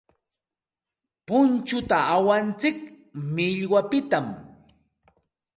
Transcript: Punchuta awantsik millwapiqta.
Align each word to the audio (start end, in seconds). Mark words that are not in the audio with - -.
Punchuta 1.27 1.97
awantsik 2.15 2.77
millwapiqta. 3.35 4.19